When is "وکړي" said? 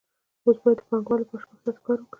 1.99-2.09